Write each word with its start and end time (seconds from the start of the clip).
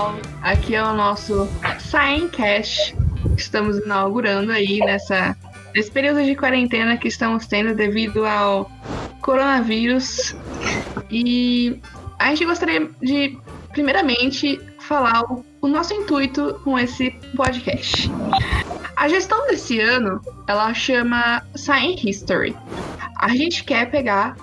pessoal, 0.00 0.16
aqui 0.42 0.74
é 0.74 0.82
o 0.82 0.94
nosso 0.94 1.46
Science 1.78 2.94
Estamos 3.36 3.78
inaugurando 3.78 4.50
aí 4.50 4.78
nessa, 4.78 5.36
nesse 5.74 5.90
período 5.90 6.24
de 6.24 6.34
quarentena 6.34 6.96
que 6.96 7.08
estamos 7.08 7.46
tendo 7.46 7.74
devido 7.74 8.24
ao 8.24 8.70
coronavírus. 9.20 10.34
E 11.10 11.80
a 12.18 12.28
gente 12.30 12.46
gostaria 12.46 12.88
de, 13.02 13.38
primeiramente, 13.72 14.58
falar 14.80 15.22
o, 15.24 15.44
o 15.60 15.68
nosso 15.68 15.92
intuito 15.92 16.58
com 16.64 16.78
esse 16.78 17.10
podcast. 17.36 18.10
A 18.96 19.08
gestão 19.08 19.46
desse 19.48 19.80
ano, 19.80 20.20
ela 20.46 20.72
chama 20.72 21.42
Science 21.54 22.08
History. 22.08 22.56
A 23.18 23.28
gente 23.36 23.64
quer 23.64 23.90
pegar 23.90 24.36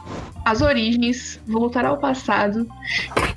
as 0.48 0.62
origens, 0.62 1.40
voltar 1.46 1.86
ao 1.86 1.98
passado 1.98 2.68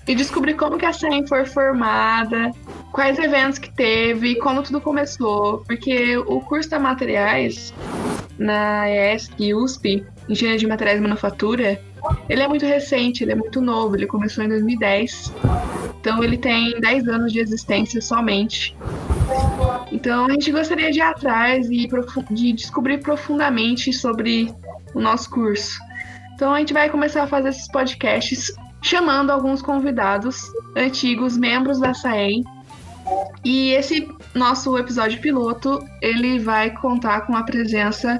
e 0.06 0.14
descobrir 0.14 0.54
como 0.54 0.78
que 0.78 0.86
a 0.86 0.92
SEM 0.92 1.26
foi 1.26 1.44
formada, 1.44 2.52
quais 2.92 3.18
eventos 3.18 3.58
que 3.58 3.68
teve, 3.74 4.36
como 4.36 4.62
tudo 4.62 4.80
começou, 4.80 5.58
porque 5.66 6.16
o 6.16 6.40
curso 6.40 6.70
de 6.70 6.78
materiais 6.78 7.74
na 8.38 8.88
ESC 8.88 9.52
USP, 9.52 10.06
Engenharia 10.28 10.58
de 10.58 10.66
Materiais 10.68 10.98
e 11.00 11.02
Manufatura, 11.02 11.80
ele 12.28 12.42
é 12.42 12.48
muito 12.48 12.64
recente, 12.64 13.24
ele 13.24 13.32
é 13.32 13.34
muito 13.34 13.60
novo, 13.60 13.96
ele 13.96 14.06
começou 14.06 14.44
em 14.44 14.48
2010. 14.48 15.32
Então 16.00 16.22
ele 16.22 16.38
tem 16.38 16.80
10 16.80 17.08
anos 17.08 17.32
de 17.32 17.40
existência 17.40 18.00
somente. 18.00 18.74
Então 19.90 20.26
a 20.26 20.30
gente 20.30 20.50
gostaria 20.52 20.92
de 20.92 20.98
ir 20.98 21.02
atrás 21.02 21.68
e 21.68 21.88
de 22.30 22.52
descobrir 22.52 22.98
profundamente 22.98 23.92
sobre 23.92 24.54
o 24.94 25.00
nosso 25.00 25.28
curso. 25.28 25.89
Então 26.40 26.54
a 26.54 26.58
gente 26.58 26.72
vai 26.72 26.88
começar 26.88 27.24
a 27.24 27.26
fazer 27.26 27.50
esses 27.50 27.68
podcasts 27.68 28.50
chamando 28.80 29.28
alguns 29.28 29.60
convidados 29.60 30.50
antigos, 30.74 31.36
membros 31.36 31.78
da 31.78 31.92
SAEM. 31.92 32.42
E 33.44 33.72
esse 33.72 34.08
nosso 34.34 34.78
episódio 34.78 35.20
piloto, 35.20 35.86
ele 36.00 36.38
vai 36.38 36.70
contar 36.70 37.26
com 37.26 37.36
a 37.36 37.42
presença 37.42 38.18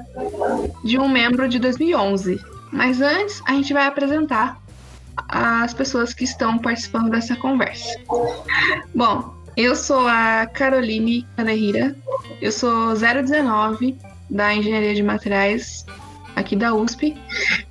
de 0.83 0.99
um 0.99 1.09
membro 1.09 1.49
de 1.49 1.57
2011. 1.57 2.39
Mas 2.71 3.01
antes, 3.01 3.41
a 3.47 3.53
gente 3.53 3.73
vai 3.73 3.87
apresentar 3.87 4.61
as 5.27 5.73
pessoas 5.73 6.13
que 6.13 6.23
estão 6.23 6.59
participando 6.59 7.09
dessa 7.09 7.35
conversa. 7.35 7.89
Bom, 8.93 9.33
eu 9.57 9.75
sou 9.75 10.07
a 10.07 10.45
Caroline 10.45 11.25
Caderrira, 11.35 11.95
eu 12.39 12.51
sou 12.51 12.93
019 12.93 13.97
da 14.29 14.53
Engenharia 14.53 14.93
de 14.93 15.01
Materiais 15.01 15.87
aqui 16.35 16.55
da 16.55 16.73
USP. 16.73 17.15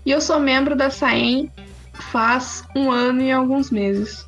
E 0.04 0.10
eu 0.10 0.20
sou 0.20 0.40
membro 0.40 0.76
da 0.76 0.90
SAEM 0.90 1.50
faz 2.00 2.64
um 2.74 2.90
ano 2.90 3.22
e 3.22 3.30
alguns 3.30 3.70
meses. 3.70 4.26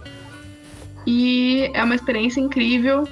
E 1.07 1.71
é 1.75 1.83
uma 1.83 1.95
experiência 1.95 2.41
incrível. 2.41 3.09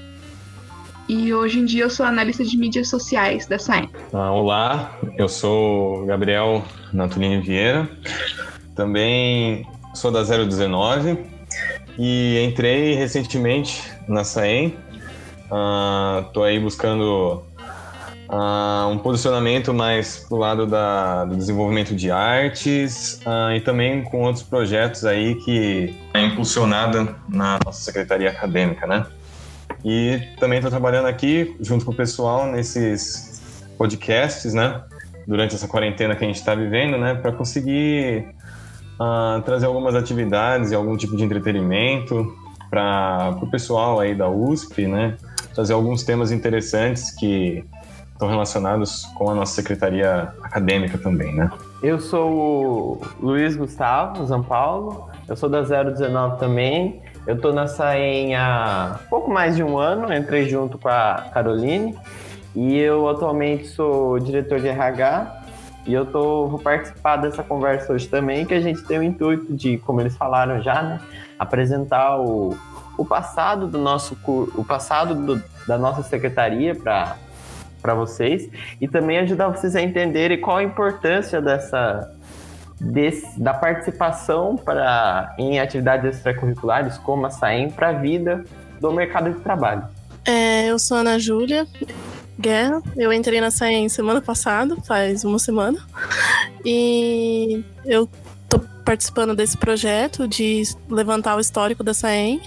E 1.09 1.35
hoje 1.35 1.59
em 1.59 1.65
dia 1.65 1.85
eu 1.85 1.91
sou 1.91 2.07
analista 2.07 2.45
de 2.45 2.57
mídias 2.57 2.89
sociais 2.89 3.47
da 3.47 3.59
SAEM. 3.59 3.91
Ah, 4.13 4.31
olá, 4.31 4.97
eu 5.19 5.29
sou 5.29 6.07
Gabriel 6.07 6.63
Natulini 6.93 7.41
Vieira. 7.41 7.91
Também 8.77 9.67
sou 9.93 10.13
da 10.13 10.23
019 10.23 11.19
e 11.99 12.41
entrei 12.45 12.95
recentemente 12.95 13.83
na 14.07 14.23
SAEM. 14.23 14.77
Estou 16.29 16.45
uh, 16.45 16.47
aí 16.47 16.61
buscando 16.61 17.43
uh, 18.31 18.89
um 18.89 18.99
posicionamento 18.99 19.75
mais 19.75 20.25
pro 20.29 20.39
lado 20.39 20.67
da, 20.67 21.25
do 21.25 21.37
desenvolvimento 21.37 21.95
de 21.95 22.11
artes 22.11 23.21
uh, 23.27 23.53
e 23.55 23.61
também 23.61 24.03
com 24.03 24.23
outros 24.23 24.45
projetos 24.45 25.05
aí 25.05 25.35
que 25.35 25.95
é 26.15 26.25
impulsionada 26.25 27.17
na 27.29 27.59
nossa 27.65 27.83
secretaria 27.83 28.31
acadêmica, 28.31 28.87
né? 28.87 29.07
E 29.85 30.21
também 30.39 30.59
estou 30.59 30.71
trabalhando 30.71 31.07
aqui 31.07 31.57
junto 31.61 31.85
com 31.85 31.93
o 31.93 31.95
pessoal 31.95 32.47
nesses 32.47 33.43
podcasts, 33.77 34.55
né? 34.55 34.83
Durante 35.27 35.55
essa 35.55 35.67
quarentena 35.67 36.15
que 36.15 36.25
a 36.25 36.27
gente 36.27 36.39
está 36.39 36.55
vivendo, 36.55 36.99
né? 36.99 37.15
Para 37.15 37.33
conseguir 37.33 38.27
uh, 39.01 39.41
trazer 39.43 39.67
algumas 39.67 39.95
atividades 39.95 40.71
e 40.71 40.75
algum 40.75 40.97
tipo 40.97 41.17
de 41.17 41.25
entretenimento 41.25 42.37
para 42.69 43.37
o 43.43 43.51
pessoal 43.51 43.99
aí 43.99 44.15
da 44.15 44.29
USP, 44.29 44.87
né? 44.87 45.17
Trazer 45.55 45.73
alguns 45.73 46.05
temas 46.05 46.31
interessantes 46.31 47.11
que 47.11 47.65
estão 48.21 48.29
relacionados 48.29 49.07
com 49.15 49.31
a 49.31 49.35
nossa 49.35 49.55
secretaria 49.55 50.35
acadêmica 50.43 50.99
também, 50.99 51.35
né? 51.35 51.51
Eu 51.83 51.99
sou 51.99 52.31
o 52.31 53.01
Luiz 53.19 53.57
Gustavo 53.57 54.27
Zampaulo, 54.27 55.09
eu 55.27 55.35
sou 55.35 55.49
da 55.49 55.63
019 55.63 56.39
também. 56.39 57.01
Eu 57.27 57.37
estou 57.37 57.53
na 57.53 57.67
SAEM 57.67 58.35
há 58.35 59.01
pouco 59.09 59.31
mais 59.31 59.57
de 59.57 59.63
um 59.63 59.79
ano, 59.79 60.13
entrei 60.13 60.49
junto 60.49 60.77
com 60.77 60.89
a 60.89 61.29
Caroline 61.33 61.97
e 62.55 62.79
eu 62.79 63.09
atualmente 63.09 63.69
sou 63.69 64.19
diretor 64.19 64.61
de 64.61 64.69
RH 64.69 65.43
e 65.87 65.95
eu 65.95 66.05
tô, 66.05 66.47
vou 66.47 66.59
participar 66.59 67.17
dessa 67.17 67.43
conversa 67.43 67.93
hoje 67.93 68.07
também, 68.07 68.45
que 68.45 68.53
a 68.53 68.61
gente 68.61 68.83
tem 68.85 68.99
o 68.99 69.03
intuito 69.03 69.55
de, 69.55 69.79
como 69.79 70.01
eles 70.01 70.15
falaram 70.17 70.61
já, 70.61 70.83
né, 70.83 71.01
apresentar 71.39 72.19
o, 72.19 72.57
o 72.99 73.05
passado 73.05 73.67
do 73.67 73.79
nosso 73.79 74.17
o 74.27 74.65
passado 74.65 75.15
do, 75.15 75.43
da 75.67 75.79
nossa 75.79 76.03
secretaria 76.03 76.75
para 76.75 77.17
para 77.81 77.95
vocês 77.95 78.49
e 78.81 78.87
também 78.87 79.19
ajudar 79.19 79.49
vocês 79.49 79.75
a 79.75 79.83
entenderem 79.83 80.41
qual 80.41 80.59
a 80.59 80.63
importância 80.63 81.41
dessa 81.41 82.11
desse, 82.81 83.39
da 83.39 83.53
participação 83.53 84.57
para 84.57 85.35
em 85.39 85.61
atividades 85.61 86.17
extracurriculares 86.17 86.97
como 86.99 87.27
a 87.27 87.31
SAEM 87.31 87.71
para 87.71 87.91
a 87.91 87.93
vida 87.93 88.45
do 88.81 88.91
mercado 88.93 89.31
de 89.31 89.41
trabalho. 89.41 89.85
É, 90.25 90.67
eu 90.67 90.79
sou 90.79 90.97
Ana 90.97 91.19
Júlia 91.19 91.67
Guerra, 92.39 92.83
eu 92.97 93.13
entrei 93.13 93.41
na 93.41 93.51
SAEM 93.51 93.89
semana 93.89 94.21
passada, 94.23 94.75
faz 94.87 95.25
uma 95.25 95.39
semana, 95.39 95.79
e 96.65 97.63
eu 97.85 98.09
tô 98.49 98.61
participando 98.83 99.35
desse 99.35 99.59
projeto 99.59 100.27
de 100.27 100.63
levantar 100.89 101.37
o 101.37 101.41
histórico 101.41 101.85
da 101.85 101.93
SAEM. 101.93 102.41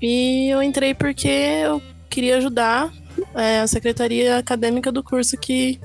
E 0.00 0.48
eu 0.48 0.62
entrei 0.62 0.94
porque 0.94 1.28
eu 1.28 1.82
queria 2.08 2.38
ajudar 2.38 2.90
é 3.34 3.60
a 3.60 3.66
secretaria 3.66 4.38
acadêmica 4.38 4.90
do 4.90 5.02
curso 5.02 5.36
que 5.36 5.80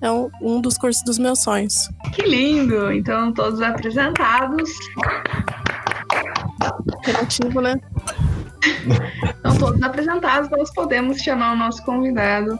é 0.00 0.10
um, 0.10 0.30
um 0.40 0.60
dos 0.60 0.76
cursos 0.76 1.02
dos 1.04 1.18
meus 1.18 1.42
sonhos. 1.42 1.88
Que 2.14 2.22
lindo! 2.22 2.92
Então, 2.92 3.32
todos 3.32 3.62
apresentados. 3.62 4.70
Relativo, 7.04 7.60
né? 7.60 7.80
Então, 9.38 9.56
todos 9.58 9.82
apresentados, 9.82 10.50
nós 10.50 10.72
podemos 10.72 11.18
chamar 11.18 11.52
o 11.52 11.56
nosso 11.56 11.82
convidado. 11.84 12.58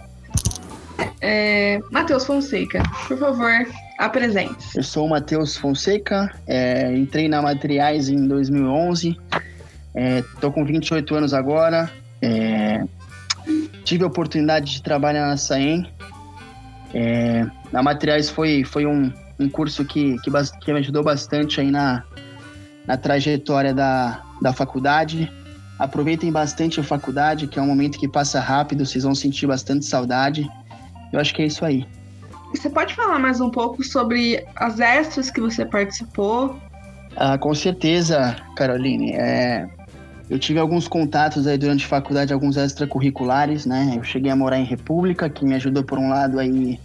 É, 1.21 1.81
Matheus 1.91 2.25
Fonseca, 2.25 2.83
por 3.07 3.19
favor, 3.19 3.67
apresente. 3.99 4.77
Eu 4.77 4.83
sou 4.83 5.07
o 5.07 5.11
Matheus 5.11 5.57
Fonseca, 5.57 6.33
é, 6.47 6.93
entrei 6.95 7.29
na 7.29 7.41
Materiais 7.41 8.09
em 8.09 8.27
2011, 8.27 9.17
estou 10.35 10.51
é, 10.51 10.53
com 10.53 10.65
28 10.65 11.15
anos 11.15 11.35
agora, 11.35 11.91
é, 12.21 12.85
tive 13.93 14.05
a 14.05 14.07
oportunidade 14.07 14.73
de 14.73 14.83
trabalhar 14.83 15.27
na 15.27 15.37
SAEM. 15.37 15.87
É, 16.95 17.47
a 17.75 17.83
Materiais 17.83 18.31
foi, 18.31 18.65
foi 18.65 18.87
um, 18.87 19.13
um 19.39 19.51
curso 19.51 19.85
que, 19.85 20.17
que, 20.21 20.31
que 20.63 20.73
me 20.73 20.79
ajudou 20.79 21.05
bastante 21.05 21.61
aí 21.61 21.71
na, 21.71 22.03
na 22.87 22.97
trajetória 22.97 23.75
da, 23.75 24.23
da 24.41 24.51
faculdade. 24.55 25.31
Aproveitem 25.79 26.33
bastante 26.33 26.81
a 26.81 26.83
faculdade, 26.83 27.47
que 27.47 27.59
é 27.59 27.63
um 27.63 27.67
momento 27.67 27.99
que 27.99 28.09
passa 28.09 28.41
rápido, 28.41 28.87
vocês 28.87 29.05
vão 29.05 29.15
sentir 29.15 29.47
bastante 29.47 29.85
saudade. 29.85 30.49
Eu 31.13 31.21
acho 31.21 31.35
que 31.35 31.43
é 31.43 31.47
isso 31.47 31.63
aí. 31.63 31.87
Você 32.55 32.71
pode 32.71 32.95
falar 32.95 33.19
mais 33.19 33.43
um 33.43 33.51
pouco 33.51 33.85
sobre 33.85 34.43
as 34.57 34.81
extras 34.81 35.31
que 35.31 35.41
você 35.41 35.67
participou? 35.67 36.59
Ah, 37.15 37.37
com 37.37 37.55
certeza, 37.55 38.37
Caroline. 38.57 39.13
É, 39.13 39.69
eu 40.33 40.39
tive 40.39 40.59
alguns 40.59 40.89
contatos 40.89 41.47
aí 41.47 41.59
durante 41.59 41.85
a 41.85 41.89
faculdade, 41.89 42.33
alguns 42.33 42.57
extracurriculares, 42.57 43.67
né? 43.67 43.97
Eu 43.99 44.03
cheguei 44.03 44.33
a 44.33 44.35
morar 44.35 44.59
em 44.59 44.65
República, 44.65 45.29
que 45.29 45.45
me 45.45 45.55
ajudou 45.57 45.85
por 45.85 45.99
um 45.99 46.09
lado 46.09 46.39
aí 46.39 46.81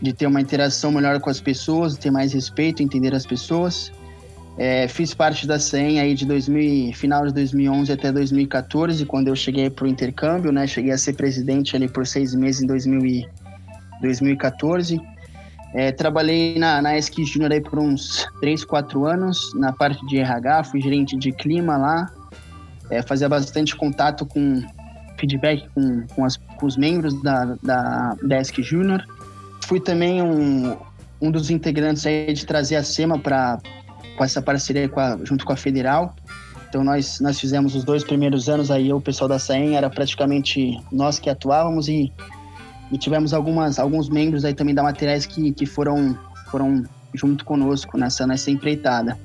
de 0.00 0.12
ter 0.12 0.28
uma 0.28 0.40
interação 0.40 0.92
melhor 0.92 1.18
com 1.18 1.28
as 1.28 1.40
pessoas, 1.40 1.96
ter 1.96 2.12
mais 2.12 2.32
respeito, 2.32 2.80
entender 2.80 3.12
as 3.12 3.26
pessoas. 3.26 3.90
É, 4.56 4.86
fiz 4.86 5.12
parte 5.12 5.48
da 5.48 5.58
CEM 5.58 5.98
aí 5.98 6.14
de 6.14 6.24
2000, 6.24 6.92
final 6.94 7.26
de 7.26 7.34
2011 7.34 7.90
até 7.90 8.12
2014, 8.12 9.04
quando 9.04 9.26
eu 9.26 9.34
cheguei 9.34 9.68
para 9.68 9.86
o 9.86 9.88
intercâmbio, 9.88 10.52
né? 10.52 10.64
Cheguei 10.68 10.92
a 10.92 10.98
ser 10.98 11.14
presidente 11.14 11.74
ali 11.74 11.88
por 11.88 12.06
seis 12.06 12.36
meses 12.36 12.62
em 12.62 12.68
2000 12.68 13.04
e 13.04 13.28
2014. 14.00 15.00
É, 15.74 15.90
trabalhei 15.90 16.56
na, 16.56 16.80
na 16.80 16.96
ESC 16.96 17.16
aí 17.50 17.60
por 17.60 17.80
uns 17.80 18.28
3, 18.40 18.64
4 18.64 19.06
anos, 19.06 19.52
na 19.56 19.72
parte 19.72 20.06
de 20.06 20.18
RH, 20.18 20.64
fui 20.64 20.80
gerente 20.80 21.16
de 21.16 21.32
clima 21.32 21.76
lá, 21.76 22.12
é, 22.90 23.02
fazia 23.02 23.28
bastante 23.28 23.76
contato 23.76 24.26
com 24.26 24.62
feedback 25.18 25.68
com, 25.74 26.06
com, 26.08 26.24
as, 26.24 26.36
com 26.36 26.66
os 26.66 26.76
membros 26.76 27.20
da, 27.22 27.56
da 27.62 28.16
Desk 28.22 28.62
Junior. 28.62 29.04
Fui 29.66 29.78
também 29.78 30.22
um, 30.22 30.76
um 31.20 31.30
dos 31.30 31.50
integrantes 31.50 32.06
aí 32.06 32.32
de 32.32 32.46
trazer 32.46 32.76
a 32.76 32.82
SEMA 32.82 33.18
para 33.18 33.58
essa 34.18 34.42
parceria 34.42 34.88
com 34.88 34.98
a, 34.98 35.18
junto 35.22 35.44
com 35.44 35.52
a 35.52 35.56
Federal. 35.56 36.14
Então 36.68 36.82
nós, 36.82 37.20
nós 37.20 37.38
fizemos 37.38 37.74
os 37.74 37.84
dois 37.84 38.04
primeiros 38.04 38.48
anos 38.48 38.70
aí, 38.70 38.92
o 38.92 39.00
pessoal 39.00 39.28
da 39.28 39.38
SAEM 39.38 39.76
era 39.76 39.90
praticamente 39.90 40.80
nós 40.90 41.18
que 41.18 41.28
atuávamos 41.28 41.88
e, 41.88 42.12
e 42.92 42.98
tivemos 42.98 43.34
algumas, 43.34 43.78
alguns 43.78 44.08
membros 44.08 44.44
aí 44.44 44.54
também 44.54 44.74
da 44.74 44.82
Materiais 44.82 45.26
que, 45.26 45.52
que 45.52 45.66
foram, 45.66 46.16
foram 46.50 46.84
junto 47.12 47.44
conosco 47.44 47.98
nessa, 47.98 48.26
nessa 48.26 48.50
empreitada. 48.50 49.18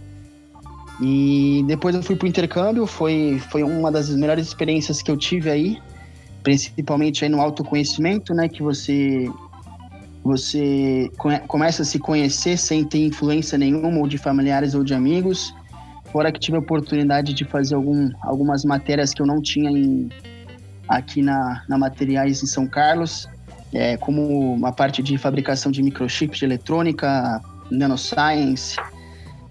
E 1.01 1.63
depois 1.68 1.94
eu 1.94 2.01
fui 2.01 2.15
para 2.15 2.25
o 2.25 2.30
intercâmbio, 2.30 2.88
foi, 2.88 3.39
foi 3.51 3.63
uma 3.63 3.92
das 3.92 4.09
melhores 4.09 4.47
experiências 4.47 5.01
que 5.01 5.12
eu 5.12 5.18
tive 5.18 5.50
aí, 5.50 5.77
principalmente 6.42 7.25
aí 7.25 7.30
no 7.30 7.42
autoconhecimento, 7.42 8.33
né, 8.33 8.47
que 8.47 8.63
você 8.63 9.30
você 10.24 11.12
começa 11.47 11.83
a 11.83 11.86
se 11.86 12.00
conhecer 12.00 12.57
sem 12.57 12.83
ter 12.83 13.06
influência 13.06 13.59
nenhuma, 13.59 14.00
ou 14.00 14.07
de 14.07 14.18
familiares 14.18 14.74
ou 14.74 14.83
de 14.83 14.92
amigos. 14.92 15.53
Fora 16.12 16.31
que 16.31 16.39
tive 16.39 16.57
a 16.57 16.59
oportunidade 16.59 17.31
de 17.31 17.45
fazer 17.45 17.75
algum, 17.75 18.09
algumas 18.24 18.65
matérias 18.65 19.13
que 19.13 19.21
eu 19.21 19.25
não 19.27 19.39
tinha 19.39 19.69
em, 19.69 20.09
aqui 20.88 21.21
na, 21.21 21.63
na 21.69 21.77
Materiais 21.77 22.41
em 22.41 22.48
São 22.48 22.65
Carlos, 22.65 23.30
é, 23.71 23.98
como 23.98 24.56
uma 24.56 24.71
parte 24.71 25.03
de 25.03 25.15
fabricação 25.15 25.71
de 25.71 25.83
microchips 25.83 26.39
de 26.39 26.45
eletrônica, 26.45 27.39
nanoscience, 27.69 28.77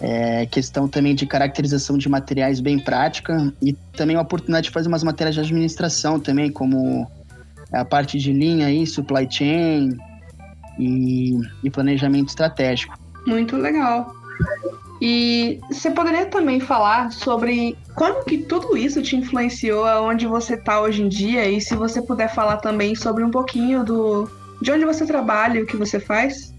é, 0.01 0.47
questão 0.47 0.89
também 0.89 1.15
de 1.15 1.27
caracterização 1.27 1.97
de 1.97 2.09
materiais 2.09 2.61
bem 2.61 2.79
prática 2.79 3.53
e 3.63 3.73
também 3.97 4.17
a 4.17 4.21
oportunidade 4.21 4.67
de 4.67 4.71
fazer 4.71 4.89
umas 4.89 5.05
matérias 5.05 5.35
de 5.35 5.41
administração 5.41 6.19
também, 6.19 6.51
como 6.51 7.07
a 7.73 7.85
parte 7.85 8.19
de 8.19 8.33
linha 8.33 8.67
aí, 8.67 8.87
supply 8.87 9.27
chain, 9.31 9.97
e, 10.79 11.39
e 11.63 11.71
planejamento 11.71 12.29
estratégico. 12.29 12.97
Muito 13.27 13.57
legal. 13.57 14.15
E 15.01 15.61
você 15.71 15.91
poderia 15.91 16.27
também 16.27 16.61
falar 16.61 17.11
sobre 17.13 17.77
como 17.95 18.25
que 18.25 18.39
tudo 18.39 18.77
isso 18.77 19.03
te 19.03 19.17
influenciou 19.17 19.85
aonde 19.85 20.27
você 20.27 20.55
está 20.55 20.81
hoje 20.81 21.03
em 21.03 21.09
dia 21.09 21.49
e 21.49 21.61
se 21.61 21.75
você 21.75 22.01
puder 22.01 22.33
falar 22.33 22.59
também 22.59 22.95
sobre 22.95 23.25
um 23.25 23.31
pouquinho 23.31 23.85
do 23.85 24.29
de 24.63 24.71
onde 24.71 24.85
você 24.85 25.05
trabalha 25.05 25.59
e 25.59 25.63
o 25.63 25.67
que 25.67 25.77
você 25.77 26.01
faz? 26.01 26.54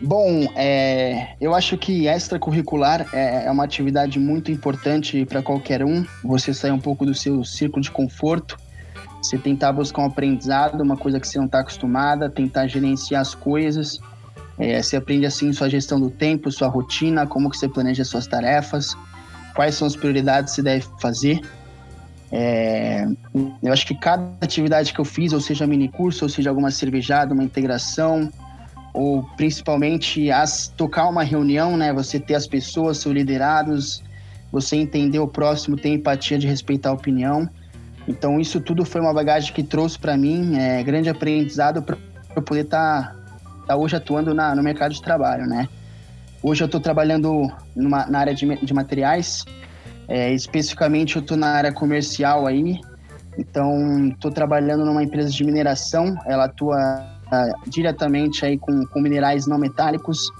Bom, 0.00 0.46
é, 0.54 1.34
eu 1.40 1.54
acho 1.54 1.78
que 1.78 2.06
extracurricular 2.06 3.08
é, 3.12 3.46
é 3.46 3.50
uma 3.50 3.64
atividade 3.64 4.18
muito 4.18 4.52
importante 4.52 5.24
para 5.24 5.42
qualquer 5.42 5.84
um. 5.84 6.04
Você 6.22 6.52
sair 6.52 6.72
um 6.72 6.78
pouco 6.78 7.06
do 7.06 7.14
seu 7.14 7.42
círculo 7.44 7.82
de 7.82 7.90
conforto 7.90 8.58
você 9.26 9.38
tentar 9.38 9.72
buscar 9.72 10.02
um 10.02 10.06
aprendizado, 10.06 10.80
uma 10.80 10.96
coisa 10.96 11.18
que 11.18 11.26
você 11.26 11.38
não 11.38 11.46
está 11.46 11.60
acostumada, 11.60 12.30
tentar 12.30 12.66
gerenciar 12.68 13.20
as 13.20 13.34
coisas. 13.34 13.98
É, 14.58 14.80
você 14.80 14.96
aprende 14.96 15.26
assim 15.26 15.52
sua 15.52 15.68
gestão 15.68 16.00
do 16.00 16.10
tempo, 16.10 16.50
sua 16.50 16.68
rotina, 16.68 17.26
como 17.26 17.50
que 17.50 17.58
você 17.58 17.68
planeja 17.68 18.04
suas 18.04 18.26
tarefas, 18.26 18.96
quais 19.54 19.74
são 19.74 19.86
as 19.86 19.96
prioridades 19.96 20.52
que 20.52 20.56
você 20.56 20.62
deve 20.62 20.86
fazer. 21.00 21.40
É, 22.30 23.06
eu 23.62 23.72
acho 23.72 23.86
que 23.86 23.94
cada 23.94 24.22
atividade 24.40 24.92
que 24.92 25.00
eu 25.00 25.04
fiz, 25.04 25.32
ou 25.32 25.40
seja 25.40 25.66
mini 25.66 25.88
curso, 25.88 26.24
ou 26.24 26.28
seja 26.28 26.50
alguma 26.50 26.70
cervejada, 26.70 27.34
uma 27.34 27.44
integração, 27.44 28.30
ou 28.96 29.22
principalmente 29.36 30.30
as 30.30 30.68
tocar 30.68 31.06
uma 31.06 31.22
reunião, 31.22 31.76
né? 31.76 31.92
Você 31.92 32.18
ter 32.18 32.34
as 32.34 32.46
pessoas, 32.46 32.96
seus 32.96 33.14
liderados, 33.14 34.02
você 34.50 34.74
entender 34.74 35.18
o 35.18 35.28
próximo, 35.28 35.76
ter 35.76 35.90
empatia 35.90 36.38
de 36.38 36.46
respeitar 36.46 36.88
a 36.88 36.92
opinião. 36.94 37.46
Então 38.08 38.40
isso 38.40 38.58
tudo 38.58 38.86
foi 38.86 39.02
uma 39.02 39.12
bagagem 39.12 39.52
que 39.52 39.62
trouxe 39.62 39.98
para 39.98 40.16
mim 40.16 40.56
é, 40.56 40.82
grande 40.82 41.10
aprendizado 41.10 41.82
para 41.82 41.98
eu 42.34 42.40
poder 42.40 42.62
estar 42.62 43.10
tá, 43.10 43.16
tá 43.66 43.76
hoje 43.76 43.94
atuando 43.94 44.32
na, 44.32 44.54
no 44.54 44.62
mercado 44.62 44.94
de 44.94 45.02
trabalho, 45.02 45.46
né? 45.46 45.68
Hoje 46.42 46.62
eu 46.62 46.66
estou 46.66 46.80
trabalhando 46.80 47.52
numa, 47.74 48.06
na 48.06 48.20
área 48.20 48.34
de, 48.34 48.46
de 48.64 48.72
materiais, 48.72 49.44
é, 50.08 50.32
especificamente 50.32 51.16
eu 51.16 51.22
estou 51.22 51.36
na 51.36 51.48
área 51.48 51.72
comercial 51.72 52.46
aí, 52.46 52.80
então 53.36 54.08
estou 54.08 54.30
trabalhando 54.30 54.86
numa 54.86 55.02
empresa 55.02 55.28
de 55.28 55.44
mineração, 55.44 56.16
ela 56.24 56.44
atua 56.44 57.15
uh, 57.26 57.70
diretamente 57.70 58.44
aí 58.44 58.58
com, 58.58 58.86
com 58.86 59.00
minerais 59.00 59.46
não 59.46 59.58
metálicos 59.58 60.30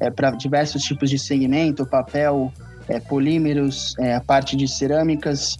é, 0.00 0.10
para 0.10 0.30
diversos 0.32 0.82
tipos 0.82 1.10
de 1.10 1.18
segmento, 1.18 1.86
papel, 1.86 2.52
é, 2.88 3.00
polímeros, 3.00 3.94
é, 3.98 4.14
a 4.14 4.20
parte 4.20 4.56
de 4.56 4.68
cerâmicas, 4.68 5.58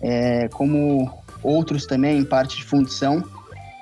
é, 0.00 0.48
como 0.48 1.12
outros 1.42 1.86
também 1.86 2.24
parte 2.24 2.56
de 2.56 2.64
fundição. 2.64 3.22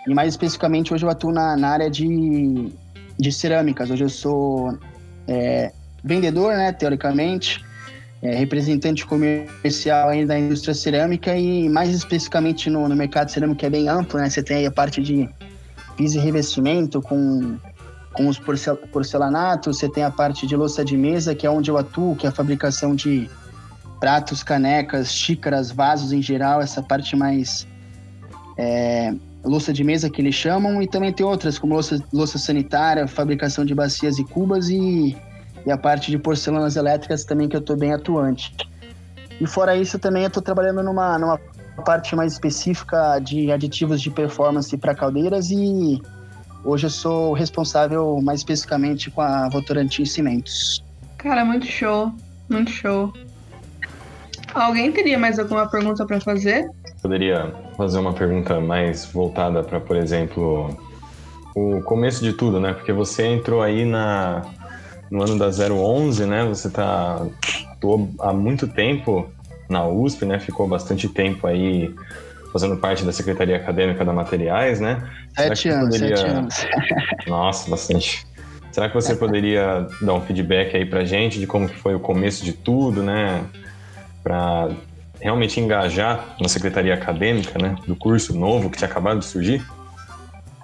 E 0.06 0.14
mais 0.14 0.30
especificamente, 0.30 0.92
hoje 0.92 1.04
eu 1.04 1.10
atuo 1.10 1.32
na, 1.32 1.56
na 1.56 1.68
área 1.68 1.90
de, 1.90 2.72
de 3.18 3.32
cerâmicas. 3.32 3.90
Hoje 3.90 4.04
eu 4.04 4.08
sou 4.08 4.76
é, 5.28 5.72
vendedor, 6.02 6.54
né, 6.54 6.72
teoricamente, 6.72 7.62
é, 8.22 8.34
representante 8.34 9.06
comercial 9.06 10.08
aí 10.08 10.26
da 10.26 10.38
indústria 10.38 10.74
cerâmica 10.74 11.36
e 11.36 11.68
mais 11.68 11.90
especificamente 11.90 12.68
no, 12.68 12.88
no 12.88 12.96
mercado 12.96 13.30
cerâmico 13.30 13.64
é 13.64 13.70
bem 13.70 13.88
amplo, 13.88 14.18
né? 14.18 14.28
Você 14.28 14.42
tem 14.42 14.58
aí 14.58 14.66
a 14.66 14.70
parte 14.70 15.00
de 15.00 15.28
piso 15.96 16.18
e 16.18 16.20
revestimento 16.20 17.00
com, 17.00 17.56
com 18.12 18.28
os 18.28 18.38
porcelanatos, 18.92 19.78
você 19.78 19.88
tem 19.88 20.04
a 20.04 20.10
parte 20.10 20.46
de 20.46 20.56
louça 20.56 20.84
de 20.84 20.96
mesa, 20.96 21.34
que 21.34 21.46
é 21.46 21.50
onde 21.50 21.70
eu 21.70 21.78
atuo, 21.78 22.16
que 22.16 22.26
é 22.26 22.28
a 22.28 22.32
fabricação 22.32 22.94
de 22.94 23.28
pratos, 23.98 24.42
canecas, 24.42 25.12
xícaras, 25.12 25.70
vasos 25.70 26.12
em 26.12 26.22
geral, 26.22 26.60
essa 26.62 26.82
parte 26.82 27.14
mais 27.14 27.66
é, 28.56 29.14
louça 29.44 29.72
de 29.72 29.84
mesa 29.84 30.08
que 30.08 30.20
eles 30.20 30.34
chamam, 30.34 30.82
e 30.82 30.88
também 30.88 31.12
tem 31.12 31.24
outras, 31.24 31.58
como 31.58 31.74
louça, 31.74 32.02
louça 32.12 32.38
sanitária, 32.38 33.06
fabricação 33.06 33.64
de 33.64 33.74
bacias 33.74 34.18
e 34.18 34.24
cubas 34.24 34.68
e, 34.68 35.16
e 35.66 35.70
a 35.70 35.76
parte 35.76 36.10
de 36.10 36.18
porcelanas 36.18 36.76
elétricas 36.76 37.24
também 37.24 37.48
que 37.48 37.56
eu 37.56 37.60
estou 37.60 37.76
bem 37.76 37.92
atuante. 37.92 38.54
E 39.40 39.46
fora 39.46 39.76
isso, 39.76 39.98
também 39.98 40.22
eu 40.22 40.28
estou 40.28 40.42
trabalhando 40.42 40.82
numa, 40.82 41.18
numa 41.18 41.38
parte 41.80 42.14
mais 42.14 42.32
específica 42.32 43.18
de 43.18 43.50
aditivos 43.50 44.00
de 44.00 44.10
performance 44.10 44.76
para 44.76 44.94
caldeiras 44.94 45.50
e 45.50 46.00
hoje 46.64 46.86
eu 46.86 46.90
sou 46.90 47.32
responsável 47.32 48.20
mais 48.22 48.40
especificamente 48.40 49.10
com 49.10 49.20
a 49.20 49.48
Votorantim 49.48 50.04
Cimentos. 50.04 50.84
Cara, 51.18 51.44
muito 51.44 51.66
show, 51.66 52.12
muito 52.48 52.70
show. 52.70 53.12
Alguém 54.54 54.90
teria 54.90 55.18
mais 55.18 55.38
alguma 55.38 55.68
pergunta 55.68 56.04
para 56.04 56.20
fazer? 56.20 56.68
Poderia 57.02 57.54
fazer 57.76 57.98
uma 57.98 58.12
pergunta 58.12 58.60
mais 58.60 59.06
voltada 59.06 59.62
para, 59.62 59.80
por 59.80 59.96
exemplo, 59.96 60.76
o 61.54 61.80
começo 61.82 62.22
de 62.22 62.32
tudo, 62.32 62.58
né? 62.60 62.72
Porque 62.72 62.92
você 62.92 63.26
entrou 63.26 63.62
aí 63.62 63.84
na 63.84 64.42
no 65.10 65.22
ano 65.22 65.38
da 65.38 65.48
011, 65.48 66.24
né? 66.24 66.44
Você 66.44 66.70
tá 66.70 67.26
há 68.20 68.32
muito 68.32 68.68
tempo 68.68 69.28
na 69.70 69.86
USP, 69.86 70.24
né? 70.26 70.38
Ficou 70.38 70.66
bastante 70.66 71.08
tempo 71.08 71.46
aí 71.46 71.94
fazendo 72.52 72.76
parte 72.76 73.04
da 73.04 73.12
Secretaria 73.12 73.56
Acadêmica 73.56 74.04
da 74.04 74.12
Materiais, 74.12 74.80
né? 74.80 75.08
Sete 75.36 75.68
anos, 75.68 75.96
poderia... 75.96 76.16
sete 76.16 76.30
anos. 76.30 76.66
Nossa, 77.26 77.70
bastante. 77.70 78.26
Será 78.72 78.88
que 78.88 78.94
você 78.94 79.14
poderia 79.16 79.86
dar 80.00 80.14
um 80.14 80.20
feedback 80.20 80.76
aí 80.76 80.84
pra 80.84 81.04
gente 81.04 81.38
de 81.38 81.46
como 81.46 81.68
que 81.68 81.76
foi 81.76 81.94
o 81.94 82.00
começo 82.00 82.44
de 82.44 82.52
tudo, 82.52 83.02
né? 83.02 83.44
para 84.22 84.70
realmente 85.20 85.60
engajar 85.60 86.36
na 86.40 86.48
secretaria 86.48 86.94
acadêmica, 86.94 87.58
né, 87.58 87.76
do 87.86 87.94
curso 87.94 88.36
novo 88.36 88.70
que 88.70 88.78
tinha 88.78 88.88
acabado 88.88 89.18
de 89.18 89.26
surgir? 89.26 89.62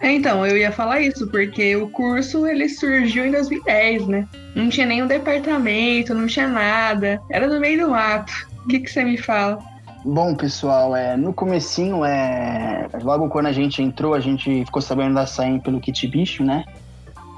É, 0.00 0.12
então, 0.12 0.46
eu 0.46 0.58
ia 0.58 0.70
falar 0.70 1.00
isso, 1.00 1.26
porque 1.28 1.74
o 1.74 1.88
curso 1.88 2.46
ele 2.46 2.68
surgiu 2.68 3.24
em 3.24 3.30
2010, 3.30 4.06
né? 4.06 4.28
Não 4.54 4.68
tinha 4.68 4.86
nenhum 4.86 5.06
departamento, 5.06 6.14
não 6.14 6.26
tinha 6.26 6.46
nada. 6.46 7.18
Era 7.30 7.46
no 7.46 7.58
meio 7.58 7.86
do 7.86 7.90
mato. 7.90 8.46
O 8.66 8.68
que, 8.68 8.80
que 8.80 8.90
você 8.90 9.04
me 9.04 9.16
fala? 9.16 9.60
Bom, 10.04 10.34
pessoal, 10.34 10.96
é, 10.96 11.16
no 11.16 11.32
comecinho, 11.32 12.04
é, 12.04 12.88
logo 13.00 13.28
quando 13.28 13.46
a 13.46 13.52
gente 13.52 13.80
entrou, 13.80 14.12
a 14.12 14.18
gente 14.18 14.64
ficou 14.64 14.82
sabendo 14.82 15.14
da 15.14 15.24
SAEM 15.24 15.60
pelo 15.60 15.80
kit 15.80 16.04
bicho, 16.08 16.42
né? 16.42 16.64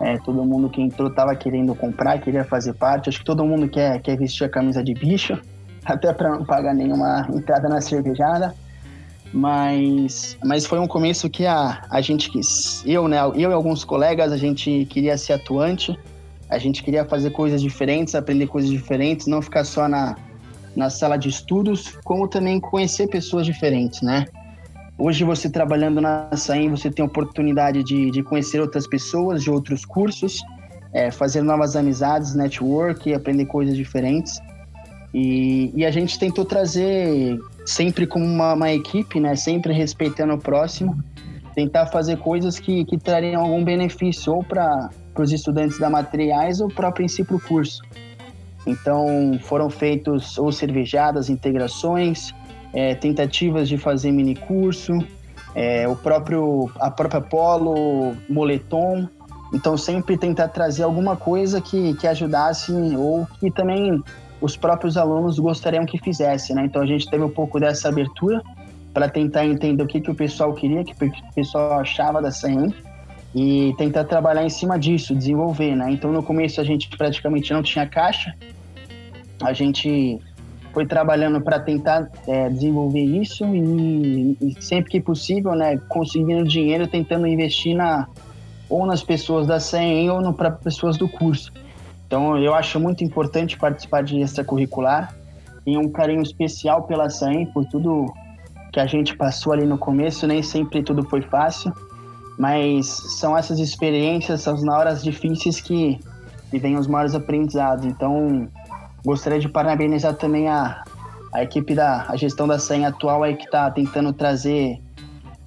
É, 0.00 0.16
todo 0.20 0.42
mundo 0.42 0.70
que 0.70 0.80
entrou 0.80 1.11
tava 1.11 1.37
querendo 1.37 1.75
comprar, 1.75 2.18
queria 2.18 2.44
fazer 2.44 2.73
parte. 2.73 3.11
Acho 3.11 3.18
que 3.18 3.26
todo 3.26 3.44
mundo 3.44 3.68
quer, 3.68 4.00
quer 4.00 4.16
vestir 4.16 4.44
a 4.44 4.49
camisa 4.49 4.82
de 4.82 4.94
bicho 4.94 5.38
até 5.85 6.14
para 6.14 6.30
não 6.30 6.47
pagar 6.47 6.73
nenhuma 6.73 7.28
entrada 7.30 7.68
na 7.68 7.82
cervejada. 7.82 8.54
Mas, 9.30 10.38
mas 10.42 10.64
foi 10.64 10.78
um 10.78 10.88
começo 10.88 11.28
que 11.28 11.44
a, 11.44 11.82
a 11.90 12.00
gente 12.00 12.30
quis. 12.30 12.82
Eu, 12.87 13.06
né, 13.06 13.18
eu 13.35 13.50
e 13.50 13.52
alguns 13.52 13.85
colegas, 13.85 14.32
a 14.32 14.38
gente 14.38 14.87
queria 14.87 15.18
ser 15.18 15.35
atuante, 15.35 15.94
a 16.49 16.56
gente 16.56 16.82
queria 16.82 17.04
fazer 17.04 17.32
coisas 17.32 17.61
diferentes, 17.61 18.14
aprender 18.14 18.47
coisas 18.47 18.70
diferentes, 18.70 19.26
não 19.26 19.42
ficar 19.42 19.64
só 19.64 19.87
na, 19.87 20.16
na 20.78 20.88
sala 20.88 21.16
de 21.18 21.28
estudos, 21.28 21.99
como 22.04 22.28
também 22.28 22.61
conhecer 22.61 23.08
pessoas 23.08 23.44
diferentes, 23.44 24.00
né? 24.00 24.26
Hoje 24.97 25.25
você 25.25 25.50
trabalhando 25.50 26.00
na 26.00 26.28
SAEM, 26.37 26.70
você 26.70 26.88
tem 26.88 27.04
oportunidade 27.04 27.82
de, 27.82 28.12
de 28.12 28.23
conhecer 28.23 28.61
outras 28.61 28.87
pessoas 28.87 29.42
de 29.42 29.50
outros 29.50 29.85
cursos, 29.85 30.40
é, 30.92 31.11
fazer 31.11 31.42
novas 31.42 31.75
amizades, 31.75 32.35
network, 32.37 33.12
aprender 33.12 33.47
coisas 33.47 33.76
diferentes. 33.76 34.40
E, 35.12 35.73
e 35.75 35.85
a 35.85 35.90
gente 35.90 36.16
tentou 36.16 36.44
trazer 36.44 37.38
sempre 37.66 38.06
como 38.06 38.25
uma, 38.25 38.54
uma, 38.54 38.73
equipe, 38.73 39.18
né? 39.18 39.35
Sempre 39.35 39.73
respeitando 39.73 40.35
o 40.35 40.38
próximo, 40.38 40.97
tentar 41.56 41.87
fazer 41.87 42.18
coisas 42.18 42.61
que, 42.61 42.85
que 42.85 42.97
trariam 42.97 43.42
algum 43.42 43.64
benefício 43.64 44.32
ou 44.32 44.44
para 44.44 44.90
os 45.16 45.32
estudantes 45.32 45.76
da 45.80 45.90
materiais 45.90 46.61
ou 46.61 46.68
para 46.68 46.88
o 46.88 46.92
princípio 46.92 47.40
curso. 47.40 47.82
Então 48.68 49.38
foram 49.42 49.70
feitos 49.70 50.37
ou 50.37 50.52
cervejadas, 50.52 51.30
integrações, 51.30 52.34
é, 52.72 52.94
tentativas 52.94 53.66
de 53.66 53.78
fazer 53.78 54.12
mini 54.12 54.34
curso, 54.34 54.92
é, 55.54 55.88
o 55.88 55.96
próprio 55.96 56.70
a 56.78 56.90
própria 56.90 57.22
polo, 57.22 58.14
moletom. 58.28 59.08
Então 59.54 59.78
sempre 59.78 60.18
tentar 60.18 60.48
trazer 60.48 60.82
alguma 60.82 61.16
coisa 61.16 61.62
que, 61.62 61.94
que 61.94 62.06
ajudasse 62.06 62.70
ou 62.96 63.26
que 63.40 63.50
também 63.50 64.02
os 64.38 64.54
próprios 64.54 64.98
alunos 64.98 65.38
gostariam 65.38 65.87
que 65.87 65.98
fizesse, 65.98 66.52
né? 66.54 66.66
Então 66.66 66.82
a 66.82 66.87
gente 66.87 67.08
teve 67.08 67.25
um 67.25 67.30
pouco 67.30 67.58
dessa 67.58 67.88
abertura 67.88 68.42
para 68.92 69.08
tentar 69.08 69.46
entender 69.46 69.82
o 69.82 69.87
que, 69.87 70.00
que 70.00 70.10
o 70.10 70.14
pessoal 70.14 70.52
queria, 70.52 70.82
o 70.82 70.84
que 70.84 70.92
o 70.92 71.34
pessoal 71.34 71.80
achava 71.80 72.20
da 72.20 72.30
CEM 72.30 72.75
e 73.34 73.75
tentar 73.76 74.04
trabalhar 74.04 74.44
em 74.44 74.50
cima 74.50 74.78
disso, 74.78 75.14
desenvolver, 75.14 75.75
né? 75.75 75.90
Então 75.90 76.12
no 76.12 76.22
começo 76.22 76.60
a 76.60 76.64
gente 76.64 76.88
praticamente 76.96 77.52
não 77.52 77.62
tinha 77.62 77.87
caixa, 77.87 78.34
a 79.42 79.52
gente 79.52 80.18
foi 80.73 80.87
trabalhando 80.87 81.40
para 81.40 81.59
tentar 81.59 82.11
é, 82.26 82.49
desenvolver 82.49 83.02
isso 83.02 83.45
e, 83.54 84.37
e, 84.40 84.62
sempre 84.62 84.90
que 84.90 85.00
possível, 85.00 85.54
né, 85.54 85.78
conseguindo 85.88 86.45
dinheiro, 86.45 86.87
tentando 86.87 87.26
investir 87.26 87.76
na 87.76 88.07
ou 88.68 88.85
nas 88.85 89.02
pessoas 89.02 89.47
da 89.47 89.59
CEM 89.59 90.11
ou 90.11 90.33
para 90.33 90.50
pessoas 90.50 90.99
do 90.99 91.09
curso. 91.09 91.50
Então 92.07 92.37
eu 92.38 92.54
acho 92.54 92.78
muito 92.78 93.02
importante 93.02 93.59
participar 93.59 94.02
de 94.02 94.21
extracurricular. 94.21 95.14
Tenho 95.64 95.80
um 95.80 95.90
carinho 95.90 96.23
especial 96.23 96.83
pela 96.85 97.09
CEM, 97.09 97.47
por 97.47 97.64
tudo 97.66 98.12
que 98.73 98.78
a 98.78 98.87
gente 98.87 99.16
passou 99.16 99.52
ali 99.52 99.66
no 99.66 99.78
começo, 99.78 100.26
nem 100.26 100.42
sempre 100.42 100.83
tudo 100.83 101.02
foi 101.09 101.23
fácil, 101.23 101.73
mas 102.38 102.87
são 102.87 103.37
essas 103.37 103.59
experiências, 103.59 104.42
são 104.42 104.54
nas 104.54 104.75
horas 104.75 105.02
difíceis 105.02 105.61
que, 105.61 105.99
vêm 106.52 106.76
os 106.76 106.87
maiores 106.87 107.14
aprendizados. 107.14 107.85
Então 107.85 108.49
gostaria 109.04 109.38
de 109.38 109.48
parabenizar 109.48 110.14
também 110.14 110.48
a, 110.48 110.84
a 111.32 111.42
equipe 111.42 111.74
da 111.74 112.06
a 112.08 112.16
gestão 112.16 112.46
da 112.46 112.58
CEM 112.58 112.86
atual 112.86 113.22
aí 113.22 113.36
que 113.36 113.44
está 113.44 113.70
tentando 113.70 114.12
trazer 114.12 114.80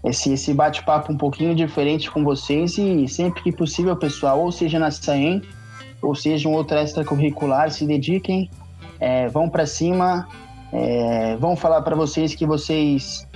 esse, 0.03 0.33
esse 0.33 0.53
bate-papo 0.53 1.11
um 1.13 1.17
pouquinho 1.17 1.53
diferente 1.53 2.09
com 2.09 2.23
vocês 2.23 2.77
e 2.77 3.07
sempre 3.07 3.43
que 3.43 3.51
possível, 3.51 3.95
pessoal, 3.95 4.39
ou 4.39 4.51
seja 4.51 4.79
na 4.79 4.89
CEM, 4.89 5.41
ou 6.01 6.15
seja 6.15 6.49
um 6.49 6.53
outro 6.53 6.77
extracurricular, 6.77 7.69
se 7.69 7.85
dediquem, 7.85 8.49
é, 8.99 9.27
vão 9.27 9.47
para 9.47 9.65
cima, 9.65 10.27
é, 10.73 11.35
vão 11.37 11.55
falar 11.55 11.81
para 11.81 11.95
vocês 11.95 12.33
que 12.33 12.45
vocês 12.45 13.27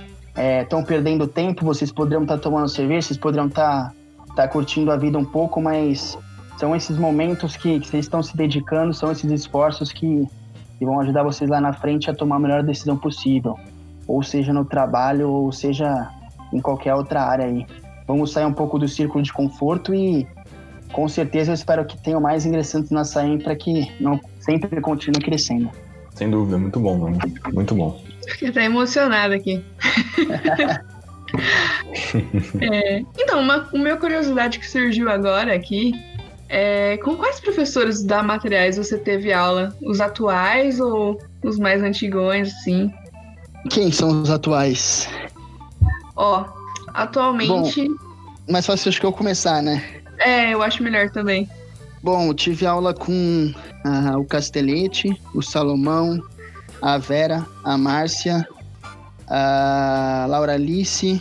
estão 0.62 0.80
é, 0.80 0.84
perdendo 0.84 1.26
tempo, 1.28 1.64
vocês 1.64 1.92
poderiam 1.92 2.22
estar 2.22 2.36
tá 2.36 2.42
tomando 2.42 2.68
cerveja, 2.68 3.08
vocês 3.08 3.18
poderiam 3.18 3.46
estar 3.46 3.92
tá, 4.28 4.34
tá 4.34 4.48
curtindo 4.48 4.90
a 4.90 4.96
vida 4.96 5.16
um 5.16 5.24
pouco, 5.24 5.62
mas 5.62 6.18
são 6.58 6.74
esses 6.74 6.96
momentos 6.96 7.56
que, 7.56 7.80
que, 7.80 7.86
vocês 7.86 8.04
estão 8.06 8.22
se 8.22 8.36
dedicando, 8.36 8.94
são 8.94 9.12
esses 9.12 9.30
esforços 9.30 9.92
que, 9.92 10.26
que 10.78 10.84
vão 10.84 11.00
ajudar 11.00 11.22
vocês 11.22 11.48
lá 11.50 11.60
na 11.60 11.72
frente 11.72 12.10
a 12.10 12.14
tomar 12.14 12.36
a 12.36 12.38
melhor 12.38 12.62
decisão 12.62 12.96
possível, 12.96 13.58
ou 14.06 14.22
seja 14.22 14.52
no 14.52 14.64
trabalho, 14.64 15.30
ou 15.30 15.52
seja 15.52 16.08
em 16.52 16.60
qualquer 16.60 16.94
outra 16.94 17.22
área 17.22 17.46
aí. 17.46 17.66
Vamos 18.06 18.32
sair 18.32 18.46
um 18.46 18.52
pouco 18.52 18.78
do 18.78 18.88
círculo 18.88 19.22
de 19.22 19.32
conforto 19.32 19.94
e 19.94 20.26
com 20.92 21.08
certeza 21.08 21.50
eu 21.50 21.54
espero 21.54 21.84
que 21.84 22.00
tenham 22.00 22.20
mais 22.20 22.46
ingressantes 22.46 22.90
na 22.90 23.04
SAEM 23.04 23.38
para 23.38 23.54
que 23.54 23.92
não 24.00 24.18
sempre 24.40 24.80
continue 24.80 25.20
crescendo. 25.20 25.70
Sem 26.14 26.30
dúvida, 26.30 26.56
muito 26.56 26.80
bom, 26.80 26.96
mano. 26.96 27.18
Muito 27.52 27.74
bom. 27.74 28.00
Fiquei 28.28 28.48
até 28.48 28.64
emocionado 28.64 29.34
aqui. 29.34 29.62
é, 32.60 33.00
então, 33.18 33.40
uma, 33.40 33.68
uma 33.72 33.96
curiosidade 33.96 34.58
que 34.58 34.70
surgiu 34.70 35.10
agora 35.10 35.52
aqui 35.52 35.92
é, 36.48 36.96
com 36.98 37.16
quais 37.16 37.40
professores 37.40 38.02
da 38.02 38.22
materiais 38.22 38.76
você 38.76 38.96
teve 38.96 39.32
aula? 39.32 39.74
Os 39.82 40.00
atuais 40.00 40.80
ou 40.80 41.20
os 41.42 41.58
mais 41.58 41.82
antigões, 41.82 42.52
assim? 42.54 42.92
Quem 43.70 43.90
são 43.90 44.22
os 44.22 44.30
atuais? 44.30 45.08
Ó, 46.14 46.44
atualmente. 46.94 47.88
Bom, 47.88 47.96
mais 48.48 48.66
fácil 48.66 48.88
acho 48.88 49.00
que 49.00 49.06
eu 49.06 49.12
começar, 49.12 49.62
né? 49.62 49.82
É, 50.18 50.54
eu 50.54 50.62
acho 50.62 50.82
melhor 50.82 51.10
também. 51.10 51.48
Bom, 52.02 52.32
tive 52.32 52.64
aula 52.64 52.94
com 52.94 53.52
uh, 53.84 54.18
o 54.18 54.24
Castelete, 54.24 55.20
o 55.34 55.42
Salomão, 55.42 56.22
a 56.80 56.98
Vera, 56.98 57.44
a 57.64 57.76
Márcia, 57.76 58.46
a 59.26 60.26
Laura 60.28 60.52
Alice, 60.52 61.20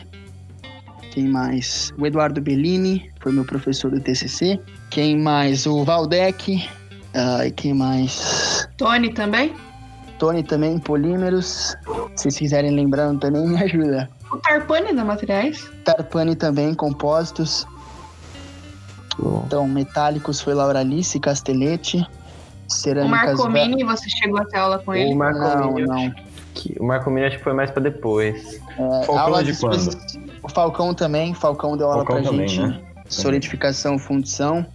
quem 1.11 1.27
mais? 1.27 1.91
O 1.97 2.05
Eduardo 2.05 2.39
Bellini, 2.41 3.09
foi 3.21 3.31
meu 3.31 3.45
professor 3.45 3.89
do 3.89 3.99
TCC. 3.99 4.59
Quem 4.95 5.17
mais? 5.17 5.65
O 5.65 5.83
Valdec. 5.83 6.69
Uh, 7.13 7.43
e 7.45 7.51
quem 7.51 7.73
mais? 7.73 8.65
Tony 8.77 9.09
também? 9.09 9.53
Tony 10.17 10.41
também, 10.41 10.79
polímeros. 10.79 11.75
Se 12.15 12.23
vocês 12.23 12.37
quiserem 12.37 12.71
lembrando 12.71 13.19
também, 13.19 13.45
me 13.45 13.57
ajuda. 13.61 14.09
O 14.31 14.37
Tarpani 14.37 14.93
da 14.93 15.03
Materiais? 15.03 15.69
Tarpani 15.83 16.33
também, 16.33 16.73
compósitos. 16.73 17.67
Então, 19.45 19.67
metálicos 19.67 20.39
foi 20.39 20.53
Laura 20.53 20.79
Alice, 20.79 21.19
Castelete. 21.19 22.07
Cerâmicas... 22.69 23.37
O 23.37 23.49
Marcomini, 23.49 23.83
você 23.83 24.09
chegou 24.09 24.39
até 24.39 24.59
aula 24.59 24.79
com 24.79 24.95
ele? 24.95 25.13
O 25.13 25.17
Marcomini, 25.17 25.85
não, 25.85 26.03
não. 26.05 26.15
Que, 26.53 26.73
o 26.79 26.85
Marcomini 26.85 27.27
acho 27.27 27.37
que 27.39 27.43
foi 27.43 27.51
mais 27.51 27.69
pra 27.69 27.83
depois. 27.83 28.61
É, 28.79 29.03
Falcão 29.03 29.43
de 29.43 29.57
quando? 29.57 29.89
O 30.41 30.47
Falcão 30.47 30.93
também, 30.93 31.33
Falcão 31.33 31.75
deu 31.75 31.87
aula 31.87 32.05
Falcão 32.05 32.21
pra 32.21 32.31
também, 32.31 32.47
gente. 32.47 32.65
Né? 32.65 32.81
Solidificação, 33.09 33.99
fundição. 33.99 34.65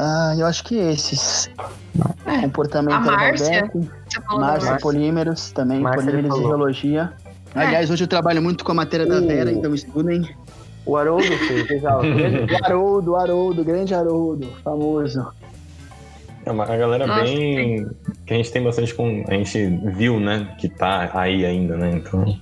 Ah, 0.00 0.32
eu 0.38 0.46
acho 0.46 0.62
que 0.62 0.76
esses. 0.76 1.50
É, 2.24 2.42
Comportamento 2.42 2.94
a 2.94 3.00
Márcia, 3.00 3.68
Márcia, 4.30 4.78
polímeros 4.78 5.50
também, 5.50 5.80
Márcia 5.80 6.12
polímeros 6.12 6.38
e 6.38 6.40
geologia. 6.40 7.12
É. 7.52 7.60
Aliás, 7.60 7.90
hoje 7.90 8.04
eu 8.04 8.08
trabalho 8.08 8.40
muito 8.40 8.64
com 8.64 8.70
a 8.70 8.74
matéria 8.76 9.04
da 9.04 9.20
Vera, 9.20 9.50
então 9.50 9.74
estudem. 9.74 10.22
O 10.86 10.96
Haroldo 10.96 11.26
fez, 11.26 11.66
o 11.82 12.64
Haroldo, 12.64 13.10
o 13.10 13.16
Haroldo, 13.16 13.64
grande 13.64 13.92
Haroldo, 13.92 14.46
famoso. 14.62 15.26
É 16.46 16.52
uma, 16.52 16.64
a 16.64 16.76
galera 16.76 17.04
Nossa, 17.04 17.24
bem. 17.24 17.84
Que 18.24 18.34
a 18.34 18.36
gente 18.36 18.52
tem 18.52 18.62
bastante 18.62 18.94
com. 18.94 19.24
A 19.26 19.34
gente 19.34 19.66
viu, 19.96 20.20
né? 20.20 20.54
Que 20.58 20.68
tá 20.68 21.10
aí 21.12 21.44
ainda, 21.44 21.76
né? 21.76 21.90
Então. 21.90 22.38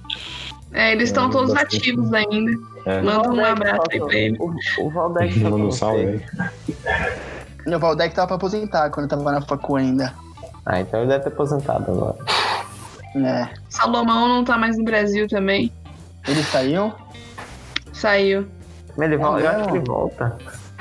É, 0.75 0.93
eles 0.93 1.09
estão 1.09 1.29
é, 1.29 1.31
todos 1.31 1.55
bastante... 1.55 1.77
ativos 1.79 2.13
ainda. 2.13 2.53
É. 2.85 3.01
Manda 3.01 3.33
um 3.33 3.45
abraço 3.45 3.83
aí 3.91 3.99
pra 3.99 4.15
ele. 4.15 4.37
O, 4.39 4.55
o 4.79 4.91
Valdec 4.91 5.41
tá 5.41 5.49
Manda 5.49 5.65
um 5.65 5.71
salve 5.71 6.07
aí. 6.07 6.21
O 7.67 7.79
Valdec 7.79 8.15
tava 8.15 8.29
pra 8.29 8.37
aposentar 8.37 8.91
quando 8.91 9.09
tava 9.09 9.33
na 9.33 9.41
facu 9.41 9.77
ainda. 9.77 10.15
Ah, 10.65 10.81
então 10.81 11.01
ele 11.01 11.09
deve 11.09 11.25
ter 11.25 11.29
aposentado 11.29 11.91
agora. 11.91 12.17
É. 13.17 13.49
Salomão 13.69 14.29
não 14.29 14.45
tá 14.45 14.59
mais 14.59 14.77
no 14.77 14.85
Brasil 14.85 15.29
também. 15.29 15.73
Ele 16.27 16.43
saiu? 16.45 16.93
Saiu. 17.93 18.47
Mas 18.97 19.09
ele 19.09 19.17
volta, 19.17 19.41
eu 19.41 19.49
acho 19.49 19.69
que 19.69 19.77
ele 19.77 19.85
volta. 19.87 20.39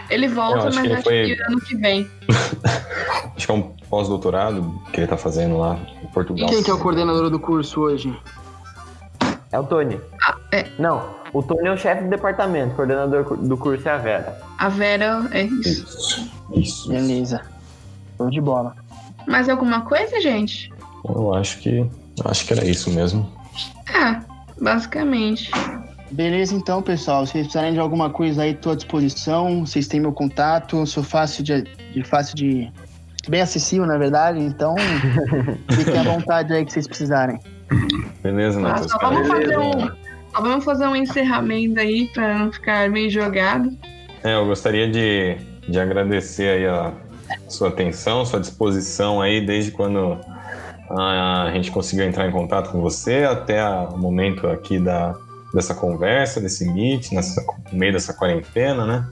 Ele 0.09 0.27
volta, 0.27 0.65
mas 0.65 0.91
acho 0.91 1.03
foi... 1.03 1.25
que 1.25 1.41
ano 1.41 1.61
que 1.61 1.75
vem. 1.75 2.09
acho 3.35 3.45
que 3.45 3.51
é 3.51 3.55
um 3.55 3.61
pós-doutorado 3.89 4.81
que 4.91 4.99
ele 4.99 5.07
tá 5.07 5.17
fazendo 5.17 5.57
lá 5.57 5.79
em 6.03 6.07
Portugal. 6.07 6.47
E 6.47 6.51
quem 6.51 6.63
que 6.63 6.69
é 6.69 6.73
o 6.73 6.79
coordenador 6.79 7.29
do 7.29 7.39
curso 7.39 7.81
hoje? 7.81 8.15
É 9.51 9.59
o 9.59 9.63
Tony. 9.63 9.99
Ah, 10.27 10.35
é. 10.51 10.67
Não, 10.77 11.14
o 11.35 11.43
Tony 11.43 11.67
é 11.67 11.71
o 11.73 11.77
chefe 11.77 12.05
do 12.05 12.09
departamento, 12.09 12.75
coordenador 12.75 13.35
do 13.35 13.57
curso 13.57 13.89
é 13.89 13.91
a 13.91 13.97
Vera. 13.97 14.39
A 14.57 14.69
Vera 14.69 15.27
é 15.31 15.43
isso. 15.43 15.83
Isso. 15.83 16.31
isso. 16.55 16.87
Beleza. 16.87 17.41
Show 18.15 18.29
de 18.29 18.39
bola. 18.39 18.73
Mais 19.27 19.49
alguma 19.49 19.81
coisa, 19.81 20.21
gente? 20.21 20.71
Eu 21.03 21.33
acho 21.33 21.59
que. 21.59 21.79
Eu 21.79 22.31
acho 22.31 22.45
que 22.45 22.53
era 22.53 22.63
isso 22.63 22.89
mesmo. 22.89 23.29
É, 23.93 24.17
basicamente. 24.61 25.51
Beleza, 26.09 26.55
então, 26.55 26.81
pessoal. 26.81 27.25
Se 27.25 27.33
vocês 27.33 27.47
precisarem 27.47 27.73
de 27.73 27.79
alguma 27.81 28.09
coisa 28.09 28.43
aí, 28.43 28.51
estou 28.51 28.71
à 28.71 28.75
disposição. 28.75 29.65
Vocês 29.65 29.89
têm 29.89 29.99
meu 29.99 30.13
contato. 30.13 30.87
Sou 30.87 31.03
fácil 31.03 31.43
de, 31.43 31.63
de 31.63 32.01
fácil 32.03 32.33
de. 32.33 32.71
Bem 33.27 33.41
acessível, 33.41 33.85
na 33.85 33.97
verdade. 33.97 34.39
Então, 34.39 34.73
fiquem 35.75 35.97
à 35.97 36.03
vontade 36.03 36.53
aí 36.53 36.63
que 36.63 36.71
vocês 36.71 36.87
precisarem. 36.87 37.37
Beleza, 38.23 38.57
Nath. 38.57 38.87
Só 38.87 38.97
vamos 38.99 39.27
fazer 39.27 39.57
um. 39.57 40.04
Vamos 40.41 40.63
fazer 40.63 40.87
um 40.87 40.95
encerramento 40.95 41.79
aí 41.79 42.07
para 42.13 42.37
não 42.37 42.51
ficar 42.51 42.89
meio 42.89 43.09
jogado. 43.09 43.75
É, 44.23 44.35
eu 44.35 44.45
gostaria 44.45 44.89
de, 44.89 45.37
de 45.67 45.79
agradecer 45.79 46.49
aí 46.49 46.65
a 46.65 46.93
sua 47.47 47.69
atenção, 47.69 48.25
sua 48.25 48.39
disposição 48.39 49.21
aí 49.21 49.45
desde 49.45 49.71
quando 49.71 50.19
a 50.89 51.49
gente 51.53 51.71
conseguiu 51.71 52.05
entrar 52.05 52.27
em 52.27 52.31
contato 52.31 52.71
com 52.71 52.81
você 52.81 53.23
até 53.23 53.63
o 53.65 53.97
momento 53.97 54.47
aqui 54.47 54.79
da, 54.79 55.15
dessa 55.53 55.73
conversa, 55.73 56.39
desse 56.39 56.69
meet, 56.71 57.11
nessa, 57.11 57.43
no 57.71 57.77
meio 57.77 57.93
dessa 57.93 58.13
quarentena, 58.13 58.85
né? 58.85 59.07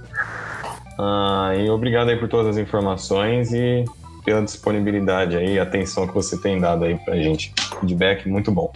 Ah, 1.00 1.54
e 1.58 1.70
obrigado 1.70 2.10
aí 2.10 2.18
por 2.18 2.30
todas 2.30 2.56
as 2.56 2.58
informações 2.58 3.52
e 3.52 3.84
pela 4.24 4.42
disponibilidade 4.42 5.36
aí, 5.36 5.60
atenção 5.60 6.08
que 6.08 6.14
você 6.14 6.38
tem 6.38 6.60
dado 6.60 6.86
aí 6.86 6.98
pra 6.98 7.16
gente. 7.16 7.54
Feedback 7.80 8.30
muito 8.30 8.52
bom. 8.52 8.72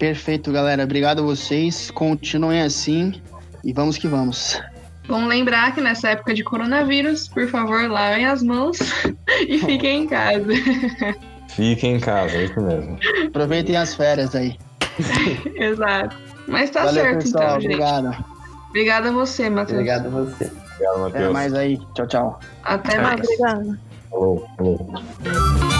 Perfeito, 0.00 0.50
galera. 0.50 0.82
Obrigado 0.82 1.18
a 1.20 1.22
vocês. 1.22 1.90
Continuem 1.90 2.62
assim 2.62 3.20
e 3.62 3.70
vamos 3.72 3.98
que 3.98 4.08
vamos. 4.08 4.58
Bom 5.06 5.26
lembrar 5.26 5.74
que 5.74 5.80
nessa 5.82 6.08
época 6.08 6.32
de 6.32 6.42
coronavírus, 6.42 7.28
por 7.28 7.46
favor, 7.48 7.86
lavem 7.90 8.24
as 8.24 8.42
mãos 8.42 8.78
e 9.46 9.58
fiquem 9.58 10.04
em 10.04 10.06
casa. 10.08 10.46
Fiquem 11.50 11.96
em 11.96 12.00
casa, 12.00 12.34
é 12.36 12.44
isso 12.44 12.60
mesmo. 12.62 12.98
Aproveitem 13.26 13.76
as 13.76 13.94
férias 13.94 14.34
aí. 14.34 14.56
Exato. 15.56 16.16
Mas 16.48 16.70
tá 16.70 16.84
Valeu, 16.86 17.02
certo, 17.04 17.22
pessoal. 17.24 17.42
então, 17.44 17.60
gente. 17.60 17.74
Obrigado. 17.74 18.24
Obrigada 18.70 19.08
a 19.10 19.12
você, 19.12 19.50
Matheus. 19.50 19.72
Obrigado 19.80 20.06
a 20.06 20.10
você. 20.10 20.44
Obrigado, 20.44 20.94
Até 20.94 20.98
Matheus. 21.00 21.32
mais 21.34 21.54
aí. 21.54 21.78
Tchau, 21.94 22.06
tchau. 22.06 22.40
Até 22.64 22.96
Ah, 22.96 23.02
mais. 23.02 23.20
obrigada. 23.20 23.78
Falou, 24.08 24.48
falou. 24.56 25.79